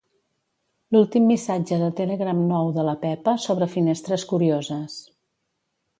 L'últim 0.95 1.27
missatge 1.31 1.77
de 1.83 1.91
Telegram 2.01 2.41
nou 2.53 2.73
de 2.79 2.87
la 2.89 2.97
Pepa 3.07 3.35
sobre 3.47 3.71
finestres 3.77 4.29
curioses. 4.33 5.01